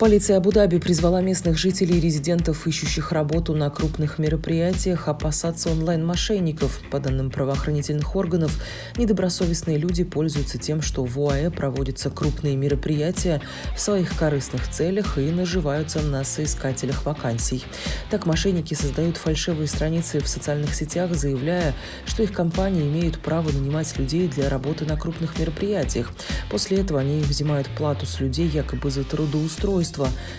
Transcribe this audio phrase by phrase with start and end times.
[0.00, 6.80] Полиция Абу-Даби призвала местных жителей и резидентов, ищущих работу на крупных мероприятиях, опасаться онлайн-мошенников.
[6.90, 8.50] По данным правоохранительных органов,
[8.96, 13.42] недобросовестные люди пользуются тем, что в УАЭ проводятся крупные мероприятия
[13.76, 17.62] в своих корыстных целях и наживаются на соискателях вакансий.
[18.10, 21.74] Так мошенники создают фальшивые страницы в социальных сетях, заявляя,
[22.06, 26.10] что их компании имеют право нанимать людей для работы на крупных мероприятиях.
[26.50, 29.89] После этого они взимают плату с людей якобы за трудоустройство.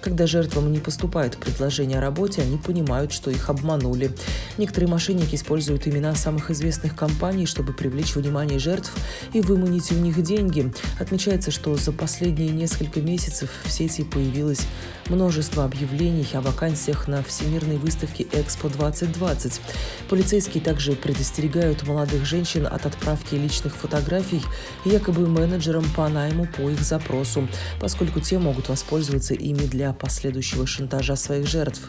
[0.00, 4.12] Когда жертвам не поступает предложение о работе, они понимают, что их обманули.
[4.58, 8.92] Некоторые мошенники используют имена самых известных компаний, чтобы привлечь внимание жертв
[9.32, 10.72] и выманить у них деньги.
[10.98, 14.66] Отмечается, что за последние несколько месяцев в сети появилось
[15.08, 19.60] множество объявлений о вакансиях на Всемирной выставке Экспо 2020.
[20.08, 24.42] Полицейские также предостерегают молодых женщин от отправки личных фотографий
[24.84, 27.48] якобы менеджерам по найму по их запросу,
[27.80, 31.88] поскольку те могут воспользоваться ими для последующего шантажа своих жертв.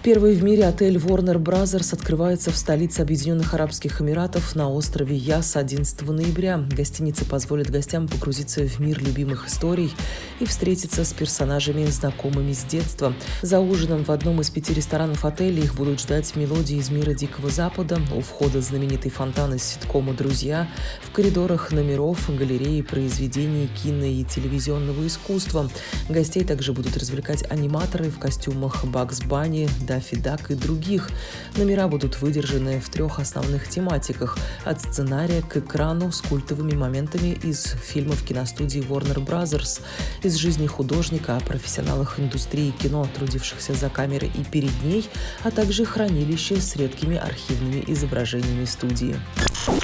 [0.00, 5.56] Первый в мире отель Warner Brothers открывается в столице Объединенных Арабских Эмиратов на острове Яс
[5.56, 6.64] 11 ноября.
[6.70, 9.92] Гостиница позволит гостям погрузиться в мир любимых историй
[10.38, 13.12] и встретиться с персонажами, знакомыми с детства.
[13.42, 17.50] За ужином в одном из пяти ресторанов отеля их будут ждать мелодии из мира Дикого
[17.50, 20.68] Запада, у входа знаменитый фонтан из ситкома «Друзья»,
[21.02, 25.68] в коридорах номеров, галереи произведений кино и телевизионного искусства.
[26.08, 31.08] Гостей также будут развлекать аниматоры в костюмах Бакс Банни, Даффи Дак и других.
[31.56, 37.74] Номера будут выдержаны в трех основных тематиках– от сценария к экрану с культовыми моментами из
[37.82, 39.80] фильмов киностудии Warner Brothers,
[40.22, 45.08] из жизни художника о профессионалах индустрии кино, трудившихся за камерой и перед ней,
[45.42, 49.16] а также хранилище с редкими архивными изображениями студии.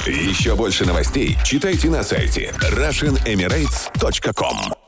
[0.07, 4.84] Еще больше новостей читайте на сайте RussianEmirates.com